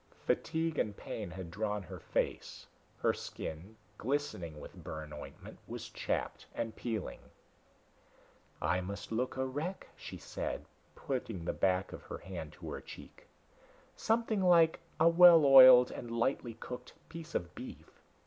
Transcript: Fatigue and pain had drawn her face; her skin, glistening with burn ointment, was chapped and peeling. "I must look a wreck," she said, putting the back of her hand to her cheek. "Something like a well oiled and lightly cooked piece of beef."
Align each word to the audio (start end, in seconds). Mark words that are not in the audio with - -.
Fatigue 0.25 0.79
and 0.79 0.97
pain 0.97 1.29
had 1.29 1.51
drawn 1.51 1.83
her 1.83 1.99
face; 1.99 2.65
her 3.01 3.13
skin, 3.13 3.77
glistening 3.99 4.59
with 4.59 4.73
burn 4.83 5.13
ointment, 5.13 5.59
was 5.67 5.91
chapped 5.91 6.47
and 6.55 6.75
peeling. 6.75 7.19
"I 8.59 8.81
must 8.81 9.11
look 9.11 9.37
a 9.37 9.45
wreck," 9.45 9.89
she 9.95 10.17
said, 10.17 10.65
putting 10.95 11.45
the 11.45 11.53
back 11.53 11.93
of 11.93 12.01
her 12.05 12.17
hand 12.17 12.53
to 12.53 12.71
her 12.71 12.81
cheek. 12.81 13.27
"Something 13.95 14.41
like 14.43 14.79
a 14.99 15.07
well 15.07 15.45
oiled 15.45 15.91
and 15.91 16.09
lightly 16.09 16.55
cooked 16.55 16.93
piece 17.07 17.35
of 17.35 17.53
beef." 17.53 18.01